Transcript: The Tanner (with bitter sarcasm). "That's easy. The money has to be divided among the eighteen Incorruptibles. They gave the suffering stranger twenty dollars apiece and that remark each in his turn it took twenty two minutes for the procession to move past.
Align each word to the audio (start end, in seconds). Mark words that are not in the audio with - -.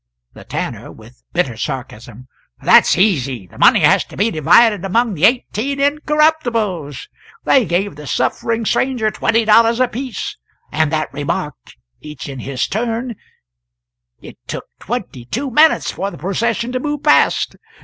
The 0.33 0.45
Tanner 0.45 0.91
(with 0.91 1.21
bitter 1.31 1.55
sarcasm). 1.55 2.27
"That's 2.59 2.97
easy. 2.97 3.45
The 3.45 3.59
money 3.59 3.81
has 3.81 4.03
to 4.05 4.17
be 4.17 4.31
divided 4.31 4.83
among 4.83 5.13
the 5.13 5.25
eighteen 5.25 5.77
Incorruptibles. 5.79 7.07
They 7.43 7.65
gave 7.65 7.97
the 7.97 8.07
suffering 8.07 8.65
stranger 8.65 9.11
twenty 9.11 9.45
dollars 9.45 9.79
apiece 9.79 10.37
and 10.71 10.91
that 10.91 11.13
remark 11.13 11.53
each 11.99 12.27
in 12.27 12.39
his 12.39 12.65
turn 12.67 13.15
it 14.19 14.39
took 14.47 14.65
twenty 14.79 15.25
two 15.25 15.51
minutes 15.51 15.91
for 15.91 16.09
the 16.09 16.17
procession 16.17 16.71
to 16.71 16.79
move 16.79 17.03
past. 17.03 17.55